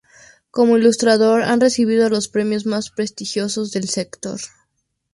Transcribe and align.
Como 0.49 0.77
ilustrador, 0.79 1.43
ha 1.43 1.55
recibido 1.57 2.09
los 2.09 2.27
premios 2.27 2.65
más 2.65 2.89
prestigiosos 2.89 3.69
del 3.71 3.87
sector. 3.87 4.39